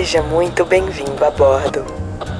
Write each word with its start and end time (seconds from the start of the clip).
Seja 0.00 0.22
muito 0.22 0.64
bem-vindo 0.64 1.22
a 1.22 1.30
bordo. 1.30 1.84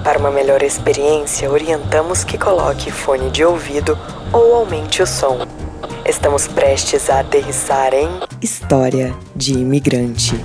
Para 0.02 0.18
uma 0.18 0.30
melhor 0.30 0.62
experiência, 0.62 1.50
orientamos 1.50 2.24
que 2.24 2.38
coloque 2.38 2.90
fone 2.90 3.28
de 3.28 3.44
ouvido 3.44 3.98
ou 4.32 4.54
aumente 4.54 5.02
o 5.02 5.06
som. 5.06 5.46
Estamos 6.06 6.48
prestes 6.48 7.10
a 7.10 7.20
aterrissar 7.20 7.92
em 7.92 8.08
História 8.40 9.14
de 9.36 9.52
Imigrante. 9.52 10.40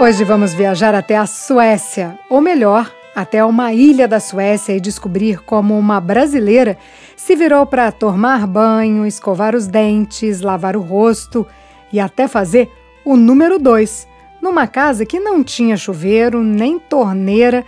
Hoje 0.00 0.24
vamos 0.24 0.54
viajar 0.54 0.94
até 0.94 1.18
a 1.18 1.26
Suécia, 1.26 2.18
ou 2.30 2.40
melhor, 2.40 2.90
até 3.16 3.42
uma 3.42 3.72
ilha 3.72 4.06
da 4.06 4.20
Suécia 4.20 4.76
e 4.76 4.80
descobrir 4.80 5.40
como 5.40 5.78
uma 5.78 5.98
brasileira 5.98 6.76
se 7.16 7.34
virou 7.34 7.64
para 7.64 7.90
tomar 7.90 8.46
banho, 8.46 9.06
escovar 9.06 9.54
os 9.56 9.66
dentes, 9.66 10.42
lavar 10.42 10.76
o 10.76 10.82
rosto 10.82 11.46
e 11.90 11.98
até 11.98 12.28
fazer 12.28 12.70
o 13.06 13.16
número 13.16 13.58
dois, 13.58 14.06
numa 14.42 14.66
casa 14.66 15.06
que 15.06 15.18
não 15.18 15.42
tinha 15.42 15.78
chuveiro 15.78 16.42
nem 16.42 16.78
torneira 16.78 17.64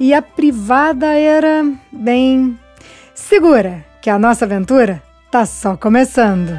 e 0.00 0.14
a 0.14 0.22
privada 0.22 1.08
era 1.08 1.62
bem. 1.92 2.58
Segura, 3.14 3.84
que 4.00 4.08
a 4.08 4.18
nossa 4.18 4.46
aventura 4.46 5.02
tá 5.30 5.44
só 5.44 5.76
começando. 5.76 6.58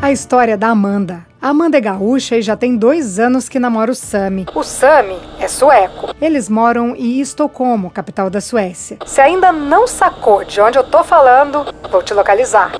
A 0.00 0.12
história 0.12 0.56
da 0.56 0.68
Amanda. 0.68 1.29
A 1.42 1.48
Amanda 1.48 1.78
é 1.78 1.80
gaúcha 1.80 2.36
e 2.36 2.42
já 2.42 2.54
tem 2.54 2.76
dois 2.76 3.18
anos 3.18 3.48
que 3.48 3.58
namora 3.58 3.90
o 3.90 3.94
Sami. 3.94 4.44
O 4.54 4.62
Sami 4.62 5.16
é 5.38 5.48
sueco. 5.48 6.14
Eles 6.20 6.50
moram 6.50 6.94
em 6.94 7.18
Estocolmo, 7.18 7.90
capital 7.90 8.28
da 8.28 8.42
Suécia. 8.42 8.98
Se 9.06 9.22
ainda 9.22 9.50
não 9.50 9.86
sacou 9.86 10.44
de 10.44 10.60
onde 10.60 10.76
eu 10.76 10.84
tô 10.84 11.02
falando, 11.02 11.64
vou 11.90 12.02
te 12.02 12.12
localizar. 12.12 12.78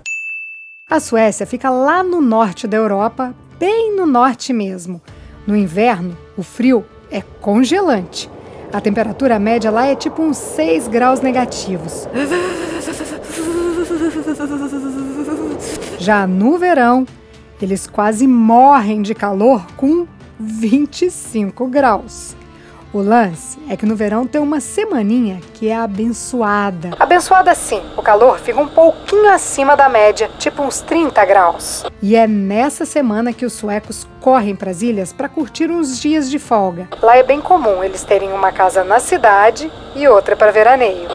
A 0.90 1.00
Suécia 1.00 1.46
fica 1.46 1.70
lá 1.70 2.02
no 2.02 2.20
norte 2.20 2.66
da 2.66 2.76
Europa, 2.76 3.34
bem 3.58 3.96
no 3.96 4.04
norte 4.04 4.52
mesmo. 4.52 5.00
No 5.46 5.56
inverno, 5.56 6.14
o 6.36 6.42
frio 6.42 6.84
é 7.10 7.22
congelante. 7.40 8.30
A 8.70 8.78
temperatura 8.78 9.38
média 9.38 9.70
lá 9.70 9.86
é 9.86 9.96
tipo 9.96 10.20
uns 10.20 10.36
6 10.36 10.86
graus 10.86 11.22
negativos. 11.22 12.06
Já 15.98 16.26
no 16.26 16.58
verão, 16.58 17.06
eles 17.64 17.86
quase 17.86 18.26
morrem 18.26 19.02
de 19.02 19.14
calor 19.14 19.66
com 19.76 20.06
25 20.38 21.66
graus. 21.66 22.34
O 22.92 23.00
lance 23.00 23.56
é 23.68 23.76
que 23.76 23.86
no 23.86 23.94
verão 23.94 24.26
tem 24.26 24.40
uma 24.40 24.58
semaninha 24.58 25.40
que 25.54 25.68
é 25.68 25.76
abençoada. 25.76 26.90
Abençoada 26.98 27.54
sim, 27.54 27.80
o 27.96 28.02
calor 28.02 28.40
fica 28.40 28.60
um 28.60 28.66
pouquinho 28.66 29.30
acima 29.30 29.76
da 29.76 29.88
média, 29.88 30.28
tipo 30.40 30.60
uns 30.64 30.80
30 30.80 31.24
graus. 31.24 31.84
E 32.02 32.16
é 32.16 32.26
nessa 32.26 32.84
semana 32.84 33.32
que 33.32 33.46
os 33.46 33.52
suecos 33.52 34.08
correm 34.20 34.56
para 34.56 34.72
as 34.72 34.82
ilhas 34.82 35.12
para 35.12 35.28
curtir 35.28 35.70
uns 35.70 36.00
dias 36.00 36.28
de 36.28 36.40
folga. 36.40 36.88
Lá 37.00 37.16
é 37.16 37.22
bem 37.22 37.40
comum 37.40 37.84
eles 37.84 38.02
terem 38.02 38.32
uma 38.32 38.50
casa 38.50 38.82
na 38.82 38.98
cidade 38.98 39.70
e 39.94 40.08
outra 40.08 40.34
para 40.34 40.50
veraneio. 40.50 41.10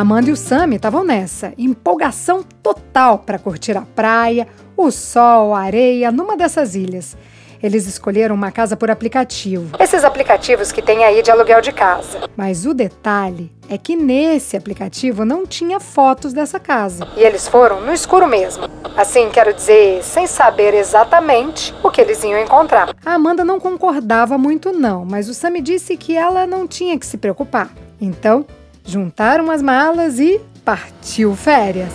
Amanda 0.00 0.28
e 0.28 0.32
o 0.32 0.36
Sami 0.36 0.74
estavam 0.74 1.04
nessa, 1.04 1.52
empolgação 1.56 2.42
total 2.42 3.18
para 3.18 3.38
curtir 3.38 3.76
a 3.76 3.82
praia, 3.82 4.48
o 4.76 4.90
sol, 4.90 5.54
a 5.54 5.60
areia, 5.60 6.10
numa 6.10 6.36
dessas 6.36 6.74
ilhas. 6.74 7.16
Eles 7.62 7.86
escolheram 7.86 8.34
uma 8.34 8.50
casa 8.50 8.76
por 8.76 8.90
aplicativo. 8.90 9.76
Esses 9.78 10.02
aplicativos 10.02 10.72
que 10.72 10.82
tem 10.82 11.04
aí 11.04 11.22
de 11.22 11.30
aluguel 11.30 11.60
de 11.60 11.70
casa. 11.70 12.28
Mas 12.36 12.66
o 12.66 12.74
detalhe 12.74 13.52
é 13.68 13.78
que 13.78 13.94
nesse 13.94 14.56
aplicativo 14.56 15.24
não 15.24 15.46
tinha 15.46 15.78
fotos 15.78 16.32
dessa 16.32 16.58
casa. 16.58 17.06
E 17.16 17.22
eles 17.22 17.46
foram 17.46 17.80
no 17.80 17.92
escuro 17.92 18.26
mesmo. 18.26 18.64
Assim, 18.96 19.30
quero 19.30 19.54
dizer, 19.54 20.02
sem 20.02 20.26
saber 20.26 20.74
exatamente 20.74 21.72
o 21.84 21.90
que 21.90 22.00
eles 22.00 22.20
iam 22.24 22.42
encontrar. 22.42 22.92
A 23.06 23.14
Amanda 23.14 23.44
não 23.44 23.60
concordava 23.60 24.36
muito 24.36 24.72
não, 24.72 25.04
mas 25.04 25.28
o 25.28 25.34
Sami 25.34 25.60
disse 25.60 25.96
que 25.96 26.16
ela 26.16 26.48
não 26.48 26.66
tinha 26.66 26.98
que 26.98 27.06
se 27.06 27.16
preocupar. 27.16 27.70
Então, 28.00 28.44
juntaram 28.84 29.50
as 29.50 29.62
malas 29.62 30.18
e 30.18 30.40
partiu 30.64 31.34
férias. 31.34 31.92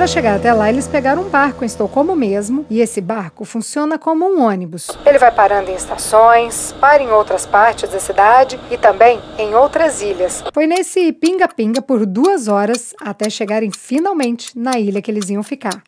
Para 0.00 0.06
chegar 0.06 0.36
até 0.36 0.50
lá, 0.50 0.70
eles 0.70 0.88
pegaram 0.88 1.24
um 1.26 1.28
barco 1.28 1.62
em 1.62 1.66
Estocolmo 1.66 2.16
mesmo, 2.16 2.64
e 2.70 2.80
esse 2.80 3.02
barco 3.02 3.44
funciona 3.44 3.98
como 3.98 4.24
um 4.24 4.42
ônibus. 4.42 4.88
Ele 5.04 5.18
vai 5.18 5.30
parando 5.30 5.70
em 5.70 5.74
estações, 5.74 6.74
para 6.80 7.02
em 7.02 7.10
outras 7.10 7.44
partes 7.44 7.90
da 7.90 8.00
cidade 8.00 8.58
e 8.70 8.78
também 8.78 9.20
em 9.36 9.54
outras 9.54 10.00
ilhas. 10.00 10.42
Foi 10.54 10.66
nesse 10.66 11.12
pinga-pinga 11.12 11.82
por 11.82 12.06
duas 12.06 12.48
horas 12.48 12.94
até 12.98 13.28
chegarem 13.28 13.70
finalmente 13.70 14.58
na 14.58 14.78
ilha 14.78 15.02
que 15.02 15.10
eles 15.10 15.28
iam 15.28 15.42
ficar. 15.42 15.82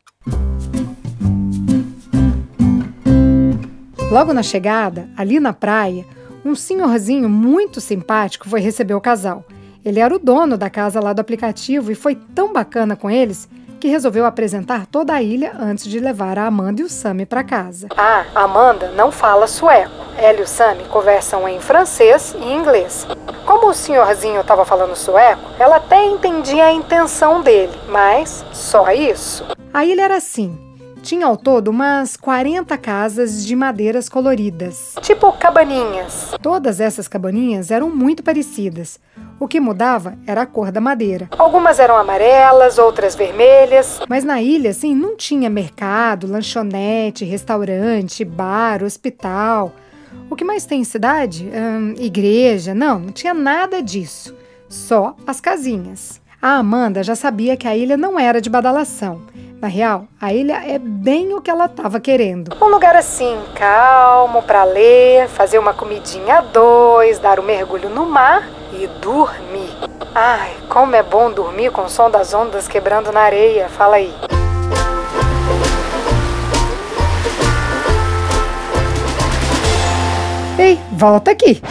Logo 4.12 4.34
na 4.34 4.42
chegada, 4.42 5.08
ali 5.16 5.40
na 5.40 5.54
praia, 5.54 6.04
um 6.44 6.54
senhorzinho 6.54 7.30
muito 7.30 7.80
simpático 7.80 8.46
foi 8.46 8.60
receber 8.60 8.92
o 8.92 9.00
casal. 9.00 9.42
Ele 9.82 10.00
era 10.00 10.14
o 10.14 10.18
dono 10.18 10.58
da 10.58 10.68
casa 10.68 11.00
lá 11.00 11.14
do 11.14 11.20
aplicativo 11.20 11.90
e 11.90 11.94
foi 11.94 12.14
tão 12.14 12.52
bacana 12.52 12.94
com 12.94 13.10
eles 13.10 13.48
que 13.80 13.88
resolveu 13.88 14.26
apresentar 14.26 14.84
toda 14.84 15.14
a 15.14 15.22
ilha 15.22 15.52
antes 15.58 15.86
de 15.86 15.98
levar 15.98 16.38
a 16.38 16.44
Amanda 16.44 16.82
e 16.82 16.84
o 16.84 16.90
Sami 16.90 17.24
para 17.24 17.42
casa. 17.42 17.88
Ah, 17.96 18.26
Amanda 18.34 18.90
não 18.90 19.10
fala 19.10 19.46
sueco. 19.46 19.90
Ela 20.18 20.40
e 20.40 20.42
o 20.42 20.46
Sami 20.46 20.84
conversam 20.90 21.48
em 21.48 21.58
francês 21.58 22.36
e 22.38 22.52
inglês. 22.52 23.06
Como 23.46 23.70
o 23.70 23.74
senhorzinho 23.74 24.42
estava 24.42 24.66
falando 24.66 24.94
sueco, 24.94 25.52
ela 25.58 25.76
até 25.76 26.04
entendia 26.04 26.66
a 26.66 26.72
intenção 26.72 27.40
dele, 27.40 27.72
mas 27.88 28.44
só 28.52 28.92
isso. 28.92 29.46
A 29.72 29.86
ilha 29.86 30.02
era 30.02 30.18
assim: 30.18 30.54
tinha 31.02 31.26
ao 31.26 31.36
todo 31.36 31.68
umas 31.68 32.16
40 32.16 32.78
casas 32.78 33.44
de 33.44 33.56
madeiras 33.56 34.08
coloridas. 34.08 34.94
Tipo 35.02 35.32
cabaninhas. 35.32 36.30
Todas 36.40 36.80
essas 36.80 37.08
cabaninhas 37.08 37.70
eram 37.70 37.90
muito 37.90 38.22
parecidas. 38.22 39.00
O 39.38 39.48
que 39.48 39.58
mudava 39.60 40.14
era 40.26 40.42
a 40.42 40.46
cor 40.46 40.70
da 40.70 40.80
madeira. 40.80 41.28
Algumas 41.36 41.78
eram 41.80 41.96
amarelas, 41.96 42.78
outras 42.78 43.14
vermelhas. 43.16 44.00
Mas 44.08 44.22
na 44.22 44.40
ilha, 44.40 44.70
assim, 44.70 44.94
não 44.94 45.16
tinha 45.16 45.50
mercado, 45.50 46.26
lanchonete, 46.26 47.24
restaurante, 47.24 48.24
bar, 48.24 48.84
hospital. 48.84 49.74
O 50.30 50.36
que 50.36 50.44
mais 50.44 50.64
tem 50.64 50.80
em 50.80 50.84
cidade? 50.84 51.50
Hum, 51.52 51.94
igreja. 51.98 52.72
Não, 52.74 53.00
não 53.00 53.12
tinha 53.12 53.34
nada 53.34 53.82
disso. 53.82 54.34
Só 54.68 55.16
as 55.26 55.40
casinhas. 55.40 56.20
A 56.40 56.56
Amanda 56.56 57.02
já 57.02 57.14
sabia 57.14 57.56
que 57.56 57.68
a 57.68 57.76
ilha 57.76 57.96
não 57.96 58.18
era 58.18 58.40
de 58.40 58.50
badalação. 58.50 59.22
Na 59.62 59.68
real, 59.68 60.08
a 60.20 60.32
ilha 60.32 60.60
é 60.66 60.76
bem 60.76 61.32
o 61.34 61.40
que 61.40 61.48
ela 61.48 61.66
estava 61.66 62.00
querendo. 62.00 62.52
Um 62.60 62.68
lugar 62.68 62.96
assim, 62.96 63.38
calmo, 63.54 64.42
para 64.42 64.64
ler, 64.64 65.28
fazer 65.28 65.56
uma 65.56 65.72
comidinha 65.72 66.38
a 66.38 66.40
dois, 66.40 67.20
dar 67.20 67.38
um 67.38 67.44
mergulho 67.44 67.88
no 67.88 68.04
mar 68.04 68.50
e 68.72 68.88
dormir. 69.00 69.70
Ai, 70.12 70.52
como 70.68 70.96
é 70.96 71.02
bom 71.04 71.30
dormir 71.30 71.70
com 71.70 71.82
o 71.82 71.88
som 71.88 72.10
das 72.10 72.34
ondas 72.34 72.66
quebrando 72.66 73.12
na 73.12 73.20
areia. 73.20 73.68
Fala 73.68 73.94
aí. 73.94 74.12
Ei, 80.58 80.80
volta 80.90 81.30
aqui. 81.30 81.62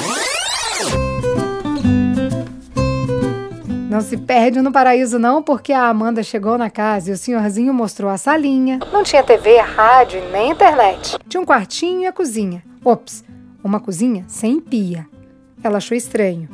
Não 3.91 3.99
se 3.99 4.15
perde 4.15 4.61
no 4.61 4.71
paraíso 4.71 5.19
não, 5.19 5.43
porque 5.43 5.73
a 5.73 5.89
Amanda 5.89 6.23
chegou 6.23 6.57
na 6.57 6.69
casa 6.69 7.09
e 7.09 7.13
o 7.13 7.17
senhorzinho 7.17 7.73
mostrou 7.73 8.09
a 8.09 8.17
salinha. 8.17 8.79
Não 8.89 9.03
tinha 9.03 9.21
TV, 9.21 9.57
rádio 9.59 10.21
nem 10.31 10.51
internet. 10.51 11.17
Tinha 11.27 11.41
um 11.41 11.45
quartinho 11.45 12.03
e 12.03 12.05
a 12.05 12.13
cozinha. 12.13 12.63
Ops, 12.85 13.21
uma 13.61 13.81
cozinha 13.81 14.23
sem 14.29 14.61
pia. 14.61 15.05
Ela 15.61 15.79
achou 15.79 15.97
estranho. 15.97 16.47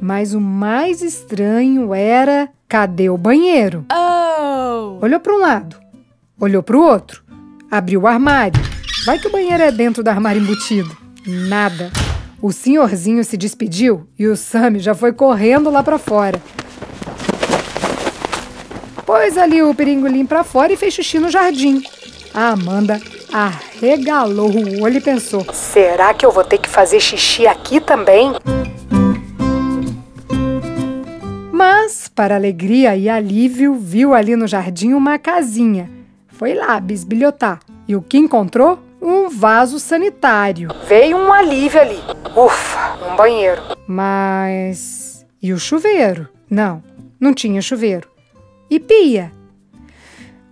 Mas 0.00 0.32
o 0.32 0.40
mais 0.40 1.02
estranho 1.02 1.92
era 1.92 2.48
cadê 2.68 3.10
o 3.10 3.18
banheiro? 3.18 3.84
Oh! 3.92 5.04
Olhou 5.04 5.18
para 5.18 5.34
um 5.34 5.40
lado, 5.40 5.76
olhou 6.38 6.62
para 6.62 6.76
o 6.76 6.82
outro, 6.82 7.24
abriu 7.68 8.02
o 8.02 8.06
armário. 8.06 8.62
Vai 9.04 9.18
que 9.18 9.26
o 9.26 9.32
banheiro 9.32 9.64
é 9.64 9.72
dentro 9.72 10.04
do 10.04 10.08
armário 10.08 10.40
embutido. 10.40 10.96
Nada. 11.26 11.90
O 12.40 12.52
senhorzinho 12.52 13.24
se 13.24 13.36
despediu 13.36 14.06
e 14.16 14.28
o 14.28 14.36
Sammy 14.36 14.78
já 14.78 14.94
foi 14.94 15.12
correndo 15.12 15.68
lá 15.68 15.82
para 15.82 15.98
fora 15.98 16.40
pôs 19.16 19.38
ali 19.38 19.62
o 19.62 19.74
peringolim 19.74 20.26
para 20.26 20.44
fora 20.44 20.74
e 20.74 20.76
fez 20.76 20.92
xixi 20.92 21.18
no 21.18 21.30
jardim. 21.30 21.82
A 22.34 22.50
Amanda 22.50 23.00
arregalou 23.32 24.50
o 24.50 24.82
olho 24.82 24.98
e 24.98 25.00
pensou: 25.00 25.42
será 25.54 26.12
que 26.12 26.26
eu 26.26 26.30
vou 26.30 26.44
ter 26.44 26.58
que 26.58 26.68
fazer 26.68 27.00
xixi 27.00 27.46
aqui 27.46 27.80
também? 27.80 28.32
Mas, 31.50 32.08
para 32.08 32.34
alegria 32.34 32.94
e 32.94 33.08
alívio, 33.08 33.74
viu 33.74 34.12
ali 34.12 34.36
no 34.36 34.46
jardim 34.46 34.92
uma 34.92 35.18
casinha. 35.18 35.90
Foi 36.28 36.52
lá 36.52 36.78
bisbilhotar. 36.78 37.60
E 37.88 37.96
o 37.96 38.02
que 38.02 38.18
encontrou? 38.18 38.84
um 39.00 39.28
vaso 39.28 39.78
sanitário. 39.78 40.68
Veio 40.88 41.16
um 41.16 41.32
alívio 41.32 41.80
ali. 41.80 41.98
Ufa, 42.34 42.96
um 43.06 43.14
banheiro. 43.14 43.62
Mas. 43.86 45.24
E 45.40 45.52
o 45.52 45.58
chuveiro? 45.60 46.28
Não, 46.50 46.82
não 47.20 47.32
tinha 47.32 47.62
chuveiro. 47.62 48.15
E 48.70 48.80
pia? 48.80 49.32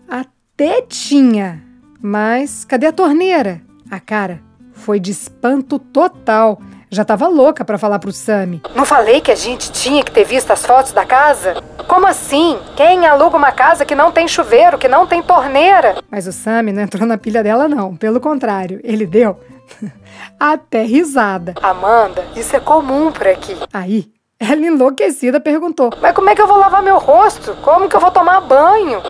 Até 0.08 0.82
tinha. 0.82 1.62
Mas 2.00 2.64
cadê 2.64 2.87
a 2.87 2.93
torneira? 2.93 3.61
A 3.90 3.99
cara 3.99 4.40
foi 4.72 5.00
de 5.00 5.11
espanto 5.11 5.78
total. 5.78 6.61
Já 6.90 7.02
estava 7.02 7.26
louca 7.26 7.64
para 7.64 7.78
falar 7.78 7.99
pro 7.99 8.12
Sami. 8.12 8.62
Não 8.75 8.84
falei 8.84 9.20
que 9.20 9.31
a 9.32 9.34
gente 9.34 9.72
tinha 9.72 10.05
que 10.05 10.12
ter 10.12 10.25
visto 10.25 10.52
as 10.52 10.64
fotos 10.64 10.93
da 10.93 11.05
casa? 11.05 11.55
Como 11.88 12.06
assim? 12.06 12.56
Quem 12.76 13.05
aluga 13.06 13.37
uma 13.37 13.50
casa 13.50 13.84
que 13.84 13.96
não 13.96 14.12
tem 14.12 14.28
chuveiro, 14.28 14.78
que 14.78 14.87
não 14.87 15.06
tem 15.06 15.20
torneira? 15.22 15.96
Mas 16.08 16.26
o 16.28 16.32
Sami 16.32 16.72
não 16.72 16.82
entrou 16.82 17.05
na 17.06 17.19
pilha 17.19 17.43
dela, 17.43 17.67
não. 17.69 17.96
Pelo 17.96 18.20
contrário, 18.20 18.81
ele 18.84 19.06
deu 19.06 19.40
até 20.38 20.84
risada. 20.84 21.55
Amanda, 21.60 22.25
isso 22.37 22.55
é 22.55 22.60
comum 22.60 23.10
por 23.10 23.26
aqui. 23.26 23.56
Aí, 23.72 24.12
ela 24.38 24.66
enlouquecida 24.66 25.40
perguntou: 25.40 25.90
Mas 26.00 26.14
como 26.14 26.31
é 26.31 26.34
que 26.34 26.42
eu 26.42 26.46
vou 26.46 26.58
lavar 26.58 26.82
meu 26.82 26.98
rosto? 26.98 27.56
Como 27.62 27.88
que 27.88 27.96
eu 27.96 28.00
vou 28.00 28.10
tomar 28.10 28.40
banho? 28.40 29.02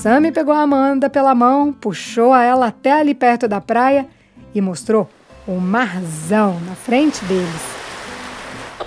Sammy 0.00 0.32
pegou 0.32 0.54
a 0.54 0.60
Amanda 0.60 1.10
pela 1.10 1.34
mão, 1.34 1.72
puxou 1.72 2.32
a 2.32 2.42
ela 2.42 2.68
até 2.68 2.92
ali 2.92 3.14
perto 3.14 3.46
da 3.46 3.60
praia 3.60 4.06
e 4.54 4.60
mostrou 4.60 5.08
um 5.46 5.58
marzão 5.58 6.58
na 6.66 6.74
frente 6.74 7.22
deles. 7.24 7.80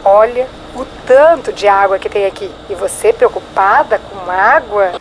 Olha 0.04 0.48
o 0.76 0.84
tanto 1.06 1.54
de 1.54 1.68
água 1.68 2.00
que 2.00 2.10
tem 2.10 2.26
aqui. 2.26 2.50
E 2.70 2.76
você 2.76 3.14
preocupada 3.14 4.00
com 4.00 4.30
água? 4.30 5.00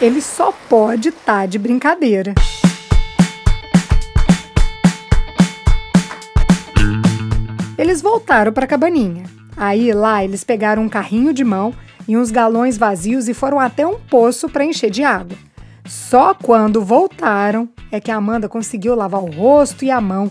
Ele 0.00 0.20
só 0.20 0.52
pode 0.68 1.08
estar 1.08 1.40
tá 1.40 1.46
de 1.46 1.58
brincadeira. 1.58 2.34
Eles 7.78 8.02
voltaram 8.02 8.52
para 8.52 8.64
a 8.64 8.68
cabaninha. 8.68 9.22
Aí 9.56 9.92
lá 9.92 10.24
eles 10.24 10.42
pegaram 10.42 10.82
um 10.82 10.88
carrinho 10.88 11.32
de 11.32 11.44
mão 11.44 11.72
e 12.08 12.16
uns 12.16 12.32
galões 12.32 12.76
vazios 12.76 13.28
e 13.28 13.34
foram 13.34 13.60
até 13.60 13.86
um 13.86 14.00
poço 14.00 14.48
para 14.48 14.64
encher 14.64 14.90
de 14.90 15.04
água. 15.04 15.36
Só 15.86 16.34
quando 16.34 16.84
voltaram 16.84 17.68
é 17.90 18.00
que 18.00 18.10
a 18.10 18.16
Amanda 18.16 18.48
conseguiu 18.48 18.94
lavar 18.94 19.22
o 19.22 19.30
rosto 19.30 19.84
e 19.84 19.90
a 19.90 20.00
mão, 20.00 20.30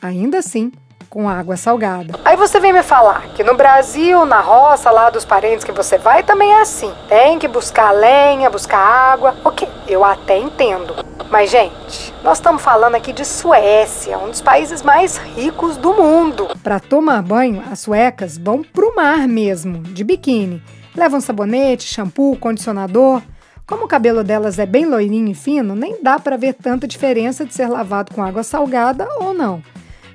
ainda 0.00 0.38
assim, 0.38 0.72
com 1.08 1.28
água 1.28 1.56
salgada. 1.56 2.18
Aí 2.24 2.36
você 2.36 2.60
vem 2.60 2.72
me 2.72 2.82
falar 2.82 3.22
que 3.34 3.42
no 3.42 3.54
Brasil, 3.54 4.24
na 4.24 4.40
roça 4.40 4.90
lá 4.90 5.10
dos 5.10 5.24
parentes 5.24 5.64
que 5.64 5.72
você 5.72 5.98
vai, 5.98 6.22
também 6.22 6.52
é 6.52 6.60
assim. 6.60 6.92
Tem 7.08 7.38
que 7.38 7.48
buscar 7.48 7.92
lenha, 7.92 8.50
buscar 8.50 8.78
água. 8.78 9.34
Ok, 9.44 9.68
eu 9.86 10.04
até 10.04 10.38
entendo. 10.38 10.94
Mas, 11.30 11.50
gente, 11.50 12.14
nós 12.22 12.38
estamos 12.38 12.62
falando 12.62 12.94
aqui 12.94 13.12
de 13.12 13.24
Suécia, 13.24 14.18
um 14.18 14.30
dos 14.30 14.40
países 14.40 14.82
mais 14.82 15.18
ricos 15.18 15.76
do 15.76 15.92
mundo. 15.92 16.48
Para 16.62 16.80
tomar 16.80 17.22
banho, 17.22 17.62
as 17.70 17.80
suecas 17.80 18.38
vão 18.38 18.62
pro 18.62 18.96
mar 18.96 19.28
mesmo, 19.28 19.80
de 19.82 20.02
biquíni. 20.02 20.62
Levam 20.96 21.20
sabonete, 21.20 21.84
shampoo, 21.86 22.36
condicionador. 22.36 23.22
Como 23.66 23.84
o 23.84 23.88
cabelo 23.88 24.24
delas 24.24 24.58
é 24.58 24.64
bem 24.64 24.86
loirinho 24.86 25.28
e 25.28 25.34
fino, 25.34 25.74
nem 25.74 26.02
dá 26.02 26.18
para 26.18 26.38
ver 26.38 26.54
tanta 26.54 26.88
diferença 26.88 27.44
de 27.44 27.52
ser 27.52 27.68
lavado 27.68 28.14
com 28.14 28.22
água 28.22 28.42
salgada 28.42 29.06
ou 29.20 29.34
não. 29.34 29.62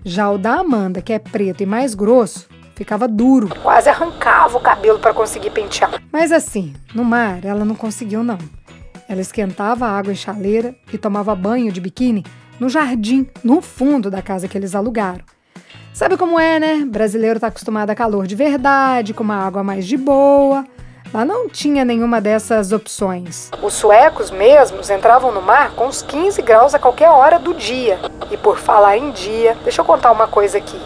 Já 0.06 0.30
o 0.30 0.38
da 0.38 0.56
Amanda, 0.56 1.02
que 1.02 1.14
é 1.14 1.20
preto 1.20 1.62
e 1.64 1.66
mais 1.66 1.96
grosso, 1.96 2.48
ficava 2.76 3.08
duro. 3.08 3.50
Quase 3.62 3.90
arrancava 3.90 4.58
o 4.58 4.62
cabelo 4.62 5.00
para 5.00 5.14
conseguir 5.14 5.52
pentear. 5.52 6.02
Mas 6.12 6.32
assim, 6.32 6.74
no 6.94 7.06
mar 7.06 7.46
ela 7.46 7.64
não 7.64 7.76
conseguiu 7.76 8.24
não. 8.24 8.38
Ela 9.08 9.22
esquentava 9.22 9.86
a 9.86 9.98
água 9.98 10.12
em 10.12 10.16
chaleira 10.16 10.76
e 10.92 10.98
tomava 10.98 11.34
banho 11.36 11.72
de 11.72 11.80
biquíni 11.80 12.26
no 12.60 12.70
jardim, 12.70 13.28
no 13.44 13.62
fundo 13.62 14.10
da 14.10 14.22
casa 14.22 14.48
que 14.48 14.58
eles 14.58 14.76
alugaram. 14.76 15.24
Sabe 15.94 16.18
como 16.18 16.40
é, 16.40 16.60
né? 16.60 16.86
Brasileiro 16.86 17.38
está 17.38 17.48
acostumado 17.48 17.90
a 17.90 17.96
calor 17.96 18.26
de 18.26 18.36
verdade, 18.36 19.14
com 19.14 19.24
uma 19.24 19.36
água 19.36 19.64
mais 19.64 19.86
de 19.86 19.96
boa. 19.96 20.66
Lá 21.14 21.24
não 21.24 21.48
tinha 21.48 21.86
nenhuma 21.86 22.20
dessas 22.20 22.72
opções. 22.72 23.52
Os 23.62 23.76
suecos 23.76 24.32
mesmos 24.32 24.90
entravam 24.90 25.32
no 25.32 25.44
mar 25.44 25.76
com 25.76 25.86
uns 25.86 26.02
15 26.02 26.42
graus 26.42 26.74
a 26.74 26.80
qualquer 26.80 27.08
hora 27.12 27.38
do 27.38 27.54
dia. 27.54 28.00
E 28.32 28.38
por 28.38 28.58
falar 28.58 28.98
em 28.98 29.12
dia, 29.12 29.56
deixa 29.64 29.82
eu 29.82 29.86
contar 29.86 30.12
uma 30.12 30.28
coisa 30.28 30.58
aqui. 30.58 30.80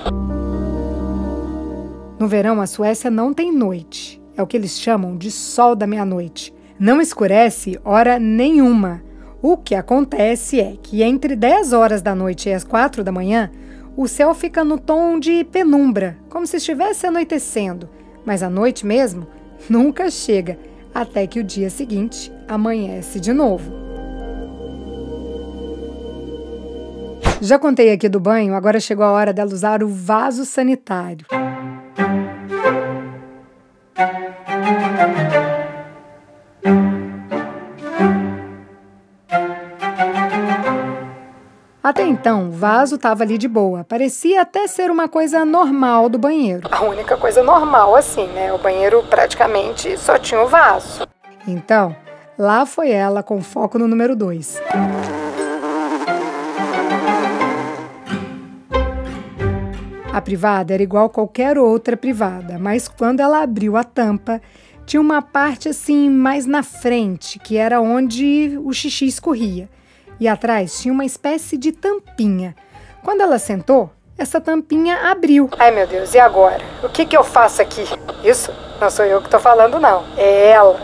No 2.20 2.28
verão, 2.28 2.60
a 2.60 2.68
Suécia 2.68 3.10
não 3.10 3.34
tem 3.34 3.54
noite. 3.54 4.22
É 4.36 4.44
o 4.44 4.48
que 4.48 4.58
eles 4.58 4.78
chamam 4.78 5.16
de 5.16 5.32
sol 5.32 5.78
da 5.78 5.88
meia-noite. 5.88 6.54
Não 6.78 7.00
escurece 7.00 7.80
hora 7.86 8.20
nenhuma. 8.20 9.02
O 9.42 9.56
que 9.56 9.76
acontece 9.76 10.60
é 10.60 10.76
que 10.84 11.04
entre 11.04 11.38
10 11.38 11.72
horas 11.72 12.02
da 12.02 12.14
noite 12.14 12.50
e 12.50 12.54
as 12.54 12.66
4 12.66 13.02
da 13.02 13.14
manhã, 13.14 13.50
o 13.96 14.10
céu 14.10 14.34
fica 14.34 14.62
no 14.62 14.78
tom 14.78 15.20
de 15.20 15.46
penumbra, 15.46 16.18
como 16.30 16.46
se 16.46 16.58
estivesse 16.58 17.08
anoitecendo. 17.08 17.88
Mas 18.26 18.44
a 18.44 18.50
noite 18.50 18.86
mesmo 18.86 19.26
nunca 19.70 20.10
chega, 20.10 20.58
até 20.94 21.28
que 21.28 21.40
o 21.40 21.44
dia 21.44 21.70
seguinte 21.70 22.32
amanhece 22.48 23.20
de 23.20 23.34
novo. 23.34 23.72
Já 27.40 27.60
contei 27.60 27.92
aqui 27.92 28.10
do 28.10 28.20
banho, 28.20 28.56
agora 28.56 28.80
chegou 28.80 29.06
a 29.06 29.12
hora 29.12 29.32
dela 29.32 29.54
usar 29.54 29.84
o 29.84 29.88
vaso 29.88 30.44
sanitário. 30.44 31.26
Vaso 42.58 42.96
estava 42.96 43.24
ali 43.24 43.38
de 43.38 43.48
boa. 43.48 43.84
Parecia 43.84 44.42
até 44.42 44.68
ser 44.68 44.90
uma 44.90 45.08
coisa 45.08 45.46
normal 45.46 46.10
do 46.10 46.18
banheiro. 46.18 46.68
A 46.72 46.82
única 46.84 47.16
coisa 47.16 47.44
normal, 47.44 47.96
assim, 47.96 48.26
né? 48.28 48.52
O 48.52 48.58
banheiro 48.58 49.04
praticamente 49.04 49.96
só 49.98 50.18
tinha 50.18 50.42
o 50.42 50.48
vaso. 50.48 51.08
Então, 51.48 51.96
lá 52.38 52.66
foi 52.66 52.90
ela 52.90 53.22
com 53.22 53.42
foco 53.42 53.78
no 53.78 53.88
número 53.88 54.16
2. 54.16 54.60
A 60.12 60.20
privada 60.22 60.74
era 60.74 60.82
igual 60.82 61.12
qualquer 61.12 61.60
outra 61.60 61.96
privada, 61.96 62.58
mas 62.58 62.88
quando 62.88 63.20
ela 63.20 63.44
abriu 63.44 63.78
a 63.78 63.84
tampa, 63.84 64.42
tinha 64.84 65.00
uma 65.00 65.22
parte 65.22 65.70
assim 65.70 66.10
mais 66.10 66.48
na 66.48 66.64
frente, 66.64 67.38
que 67.38 67.56
era 67.56 67.80
onde 67.80 68.60
o 68.64 68.74
xixi 68.74 69.06
escorria 69.06 69.70
e 70.20 70.28
atrás 70.28 70.80
tinha 70.80 70.94
uma 70.94 71.06
espécie 71.06 71.58
de 71.58 71.72
tampinha. 71.72 72.56
Quando 73.04 73.22
ela 73.22 73.40
sentou, 73.40 73.90
essa 74.18 74.42
tampinha 74.42 75.12
abriu. 75.12 75.50
Ai 75.60 75.72
meu 75.72 75.86
Deus, 75.88 76.14
e 76.14 76.20
agora? 76.20 76.64
O 76.84 76.90
que, 76.90 77.06
que 77.06 77.16
eu 77.16 77.24
faço 77.24 77.62
aqui? 77.62 77.84
Isso 78.24 78.52
não 78.82 78.90
sou 78.90 79.06
eu 79.06 79.20
que 79.20 79.28
estou 79.28 79.40
falando, 79.40 79.80
não. 79.80 80.04
É 80.18 80.50
ela. 80.50 80.80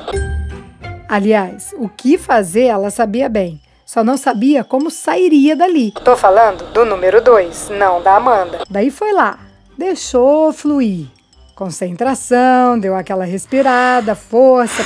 Aliás, 1.09 1.73
o 1.77 1.89
que 1.89 2.17
fazer 2.17 2.65
ela 2.65 2.89
sabia 2.89 3.27
bem. 3.27 3.61
Só 3.85 4.03
não 4.03 4.17
sabia 4.17 4.63
como 4.63 4.89
sairia 4.89 5.55
dali. 5.55 5.91
Tô 6.03 6.15
falando 6.15 6.71
do 6.71 6.85
número 6.85 7.21
2, 7.21 7.69
não 7.69 8.01
da 8.01 8.15
Amanda. 8.15 8.63
Daí 8.69 8.89
foi 8.89 9.13
lá, 9.13 9.37
deixou 9.77 10.51
fluir. 10.53 11.07
Concentração, 11.53 12.79
deu 12.79 12.95
aquela 12.95 13.25
respirada, 13.25 14.15
força. 14.15 14.83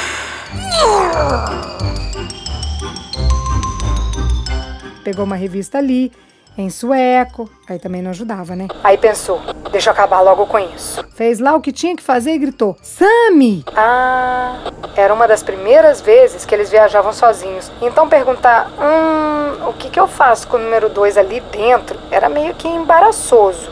Pegou 5.08 5.24
uma 5.24 5.38
revista 5.38 5.78
ali, 5.78 6.12
em 6.58 6.70
sueco, 6.70 7.50
aí 7.70 7.80
também 7.80 8.02
não 8.02 8.10
ajudava, 8.10 8.58
né? 8.58 8.68
Aí 8.84 8.98
pensou, 8.98 9.40
deixa 9.72 9.90
eu 9.90 9.94
acabar 9.94 10.20
logo 10.20 10.46
com 10.48 10.60
isso. 10.60 11.02
Fez 11.16 11.40
lá 11.40 11.56
o 11.56 11.62
que 11.62 11.72
tinha 11.72 11.96
que 11.96 12.04
fazer 12.04 12.32
e 12.32 12.38
gritou: 12.38 12.76
Sami! 12.82 13.64
Ah, 13.74 14.70
era 14.98 15.14
uma 15.14 15.26
das 15.26 15.42
primeiras 15.42 16.02
vezes 16.02 16.44
que 16.44 16.54
eles 16.54 16.70
viajavam 16.70 17.14
sozinhos. 17.14 17.72
Então 17.82 18.10
perguntar, 18.10 18.70
hum, 18.72 19.70
o 19.70 19.74
que, 19.74 19.90
que 19.90 20.00
eu 20.00 20.10
faço 20.10 20.46
com 20.50 20.58
o 20.58 20.60
número 20.60 20.90
2 20.90 21.18
ali 21.18 21.40
dentro 21.40 21.98
era 22.12 22.28
meio 22.28 22.54
que 22.54 22.68
embaraçoso. 22.68 23.70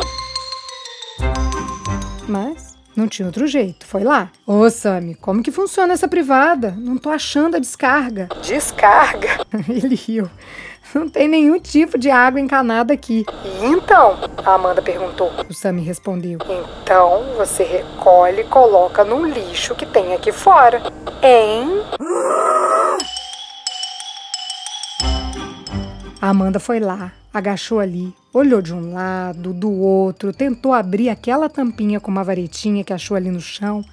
Mas 2.29 2.64
não 2.95 3.07
tinha 3.07 3.25
outro 3.25 3.45
jeito, 3.45 3.85
foi 3.85 4.03
lá. 4.03 4.29
Ô, 4.47 4.69
Sami, 4.69 5.15
como 5.15 5.43
que 5.43 5.51
funciona 5.51 5.93
essa 5.93 6.07
privada? 6.07 6.75
Não 6.77 6.97
tô 6.97 7.09
achando 7.09 7.55
a 7.55 7.59
descarga. 7.59 8.29
Descarga? 8.41 9.45
Ele 9.67 9.95
riu. 9.95 10.29
Não 10.93 11.09
tem 11.09 11.27
nenhum 11.27 11.59
tipo 11.59 11.97
de 11.97 12.09
água 12.09 12.39
encanada 12.39 12.93
aqui. 12.93 13.25
E 13.43 13.65
então? 13.65 14.17
A 14.45 14.53
Amanda 14.53 14.81
perguntou. 14.81 15.29
O 15.49 15.53
Sammy 15.53 15.81
respondeu. 15.81 16.39
Então 16.83 17.35
você 17.35 17.63
recolhe 17.63 18.41
e 18.41 18.45
coloca 18.45 19.03
no 19.03 19.25
lixo 19.25 19.75
que 19.75 19.85
tem 19.85 20.13
aqui 20.13 20.31
fora. 20.31 20.81
Hein? 21.21 21.81
A 26.21 26.29
Amanda 26.29 26.59
foi 26.59 26.79
lá, 26.79 27.11
agachou 27.33 27.79
ali, 27.79 28.15
olhou 28.37 28.61
de 28.61 28.73
um 28.73 28.93
lado, 28.93 29.53
do 29.53 29.71
outro, 29.71 30.33
tentou 30.33 30.73
abrir 30.73 31.09
aquela 31.09 31.49
tampinha 31.49 31.99
com 31.99 32.11
uma 32.11 32.23
varetinha 32.23 32.83
que 32.83 32.91
achou 32.91 33.15
ali 33.15 33.31
no 33.31 33.39
chão. 33.39 33.83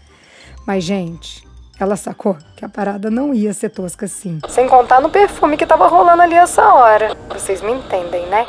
Mas, 0.67 0.83
gente, 0.83 1.47
ela 1.79 1.97
sacou 1.97 2.37
que 2.57 2.65
a 2.65 2.69
parada 2.69 3.11
não 3.11 3.33
ia 3.33 3.53
ser 3.53 3.71
tosca 3.71 4.07
assim. 4.07 4.41
Sem 4.49 4.69
contar 4.69 5.01
no 5.01 5.11
perfume 5.11 5.57
que 5.57 5.67
tava 5.67 5.87
rolando 5.87 6.23
ali 6.23 6.35
essa 6.35 6.75
hora. 6.75 7.17
Vocês 7.29 7.63
me 7.63 7.73
entendem, 7.73 8.27
né? 8.27 8.45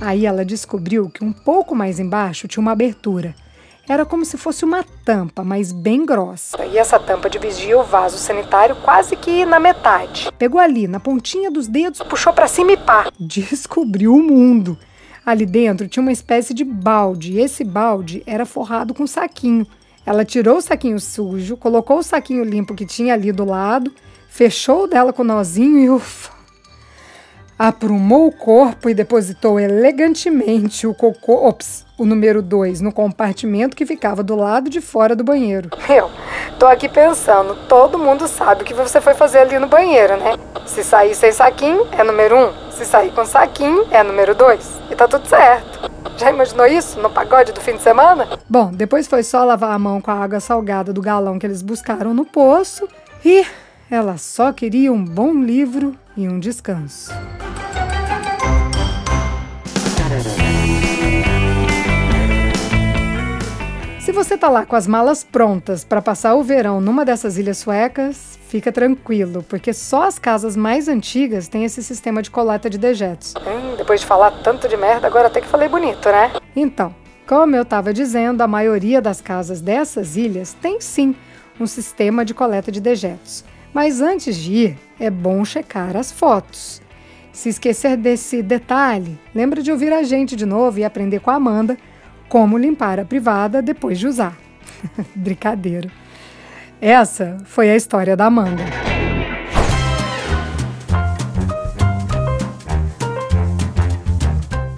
Aí 0.00 0.26
ela 0.26 0.44
descobriu 0.44 1.08
que 1.08 1.24
um 1.24 1.32
pouco 1.32 1.74
mais 1.74 1.98
embaixo 1.98 2.48
tinha 2.48 2.60
uma 2.60 2.72
abertura. 2.72 3.34
Era 3.88 4.06
como 4.06 4.24
se 4.24 4.38
fosse 4.38 4.64
uma 4.64 4.82
tampa, 5.04 5.44
mas 5.44 5.70
bem 5.70 6.06
grossa. 6.06 6.64
E 6.64 6.78
essa 6.78 6.98
tampa 6.98 7.28
dividia 7.28 7.78
o 7.78 7.82
vaso 7.82 8.16
sanitário 8.16 8.76
quase 8.76 9.14
que 9.14 9.44
na 9.44 9.60
metade. 9.60 10.30
Pegou 10.38 10.58
ali, 10.58 10.88
na 10.88 10.98
pontinha 10.98 11.50
dos 11.50 11.68
dedos, 11.68 12.00
puxou 12.00 12.32
para 12.32 12.48
cima 12.48 12.72
e 12.72 12.76
pá. 12.78 13.10
Descobriu 13.20 14.14
o 14.14 14.22
mundo. 14.22 14.78
Ali 15.24 15.44
dentro 15.44 15.86
tinha 15.88 16.02
uma 16.02 16.12
espécie 16.12 16.54
de 16.54 16.64
balde, 16.64 17.32
e 17.32 17.40
esse 17.40 17.62
balde 17.62 18.22
era 18.26 18.46
forrado 18.46 18.94
com 18.94 19.06
saquinho. 19.06 19.66
Ela 20.06 20.24
tirou 20.24 20.58
o 20.58 20.62
saquinho 20.62 21.00
sujo, 21.00 21.56
colocou 21.56 21.98
o 21.98 22.02
saquinho 22.02 22.44
limpo 22.44 22.74
que 22.74 22.84
tinha 22.84 23.14
ali 23.14 23.32
do 23.32 23.44
lado, 23.44 23.92
fechou 24.28 24.86
dela 24.86 25.12
com 25.12 25.22
o 25.22 25.26
nozinho 25.26 25.78
e 25.78 25.88
ufa, 25.88 26.30
aprumou 27.58 28.26
o 28.26 28.32
corpo 28.32 28.88
e 28.88 28.94
depositou 28.94 29.58
elegantemente 29.58 30.86
o 30.86 30.94
cocô, 30.94 31.46
ops, 31.46 31.84
o 31.96 32.04
número 32.04 32.42
2, 32.42 32.80
no 32.80 32.92
compartimento 32.92 33.76
que 33.76 33.86
ficava 33.86 34.22
do 34.22 34.34
lado 34.34 34.68
de 34.68 34.80
fora 34.80 35.14
do 35.14 35.22
banheiro. 35.22 35.70
Eu 35.88 36.10
tô 36.58 36.66
aqui 36.66 36.88
pensando, 36.88 37.54
todo 37.68 37.98
mundo 37.98 38.26
sabe 38.26 38.62
o 38.62 38.64
que 38.64 38.74
você 38.74 39.00
foi 39.00 39.14
fazer 39.14 39.38
ali 39.38 39.58
no 39.58 39.68
banheiro, 39.68 40.16
né? 40.16 40.36
Se 40.66 40.82
sair 40.82 41.14
sem 41.14 41.30
saquinho, 41.30 41.86
é 41.92 42.02
número 42.02 42.36
1. 42.36 42.38
Um. 42.38 42.72
Se 42.72 42.84
sair 42.84 43.12
com 43.12 43.24
saquinho, 43.24 43.86
é 43.90 44.02
número 44.02 44.34
2. 44.34 44.80
E 44.90 44.96
tá 44.96 45.06
tudo 45.06 45.26
certo. 45.26 45.90
Já 46.16 46.30
imaginou 46.30 46.66
isso 46.66 47.00
no 47.00 47.10
pagode 47.10 47.52
do 47.52 47.60
fim 47.60 47.76
de 47.76 47.82
semana? 47.82 48.28
Bom, 48.48 48.72
depois 48.72 49.06
foi 49.06 49.22
só 49.22 49.44
lavar 49.44 49.72
a 49.72 49.78
mão 49.78 50.00
com 50.00 50.10
a 50.10 50.14
água 50.14 50.40
salgada 50.40 50.92
do 50.92 51.02
galão 51.02 51.38
que 51.38 51.46
eles 51.46 51.62
buscaram 51.62 52.14
no 52.14 52.24
poço 52.24 52.88
e 53.24 53.44
ela 53.90 54.16
só 54.16 54.52
queria 54.52 54.92
um 54.92 55.04
bom 55.04 55.34
livro 55.34 55.96
e 56.16 56.28
um 56.28 56.38
descanso. 56.38 57.12
Você 64.14 64.38
tá 64.38 64.48
lá 64.48 64.64
com 64.64 64.76
as 64.76 64.86
malas 64.86 65.24
prontas 65.24 65.84
para 65.84 66.00
passar 66.00 66.36
o 66.36 66.42
verão 66.42 66.80
numa 66.80 67.04
dessas 67.04 67.36
ilhas 67.36 67.58
suecas, 67.58 68.38
fica 68.48 68.70
tranquilo, 68.70 69.44
porque 69.48 69.72
só 69.72 70.04
as 70.04 70.20
casas 70.20 70.54
mais 70.54 70.86
antigas 70.86 71.48
têm 71.48 71.64
esse 71.64 71.82
sistema 71.82 72.22
de 72.22 72.30
coleta 72.30 72.70
de 72.70 72.78
dejetos. 72.78 73.34
Hum, 73.36 73.74
depois 73.76 74.00
de 74.00 74.06
falar 74.06 74.30
tanto 74.42 74.68
de 74.68 74.76
merda, 74.76 75.08
agora 75.08 75.26
até 75.26 75.40
que 75.40 75.48
falei 75.48 75.68
bonito, 75.68 76.08
né? 76.08 76.32
Então, 76.54 76.94
como 77.26 77.56
eu 77.56 77.62
estava 77.62 77.92
dizendo, 77.92 78.40
a 78.40 78.46
maioria 78.46 79.02
das 79.02 79.20
casas 79.20 79.60
dessas 79.60 80.16
ilhas 80.16 80.52
tem 80.52 80.80
sim 80.80 81.16
um 81.58 81.66
sistema 81.66 82.24
de 82.24 82.32
coleta 82.32 82.70
de 82.70 82.80
dejetos. 82.80 83.44
Mas 83.72 84.00
antes 84.00 84.36
de 84.36 84.52
ir, 84.52 84.78
é 85.00 85.10
bom 85.10 85.44
checar 85.44 85.96
as 85.96 86.12
fotos. 86.12 86.80
Se 87.32 87.48
esquecer 87.48 87.96
desse 87.96 88.42
detalhe, 88.42 89.18
lembra 89.34 89.60
de 89.60 89.72
ouvir 89.72 89.92
a 89.92 90.04
gente 90.04 90.36
de 90.36 90.46
novo 90.46 90.78
e 90.78 90.84
aprender 90.84 91.18
com 91.18 91.32
a 91.32 91.34
Amanda 91.34 91.76
como 92.28 92.58
limpar 92.58 93.00
a 93.00 93.04
privada 93.04 93.62
depois 93.62 93.98
de 93.98 94.06
usar. 94.06 94.36
Brincadeira. 95.14 95.90
Essa 96.80 97.38
foi 97.44 97.70
a 97.70 97.76
história 97.76 98.16
da 98.16 98.26
Amanda. 98.26 98.64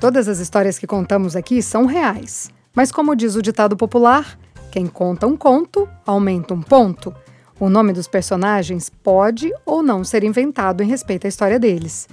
Todas 0.01 0.29
as 0.29 0.39
histórias 0.39 0.79
que 0.79 0.87
contamos 0.87 1.35
aqui 1.35 1.61
são 1.61 1.87
reais. 1.87 2.49
Mas, 2.73 2.93
como 2.93 3.17
diz 3.17 3.35
o 3.35 3.43
ditado 3.43 3.77
popular, 3.77 4.39
quem 4.71 4.87
conta 4.87 5.27
um 5.27 5.37
conto 5.37 5.89
aumenta 6.07 6.53
um 6.53 6.61
ponto. 6.63 7.13
O 7.59 7.71
nome 7.71 7.93
dos 7.93 8.07
personagens 8.07 8.91
pode 8.91 9.51
ou 9.65 9.83
não 9.83 10.05
ser 10.05 10.23
inventado 10.23 10.83
em 10.83 10.87
respeito 10.87 11.27
à 11.27 11.29
história 11.29 11.59
deles. 11.59 12.07